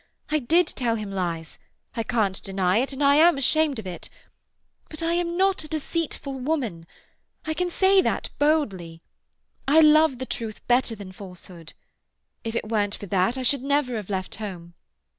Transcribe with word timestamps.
I 0.31 0.39
did 0.39 0.65
tell 0.65 0.95
him 0.95 1.11
lies; 1.11 1.59
I 1.95 2.01
can't 2.01 2.41
deny 2.41 2.77
it, 2.79 2.91
and 2.91 3.03
I 3.03 3.17
am 3.17 3.37
ashamed 3.37 3.77
of 3.77 3.85
it. 3.85 4.09
But 4.89 5.03
I 5.03 5.13
am 5.13 5.37
not 5.37 5.63
a 5.63 5.67
deceitful 5.67 6.39
woman—I 6.39 7.53
can 7.53 7.69
say 7.69 8.01
that 8.01 8.31
boldly. 8.39 9.03
I 9.67 9.79
love 9.81 10.17
the 10.17 10.25
truth 10.25 10.65
better 10.65 10.95
than 10.95 11.11
falsehood. 11.11 11.73
If 12.43 12.55
it 12.55 12.67
weren't 12.67 12.95
for 12.95 13.05
that 13.05 13.37
I 13.37 13.43
should 13.43 13.61
never 13.61 13.95
have 13.95 14.09
left 14.09 14.37
home. 14.37 14.73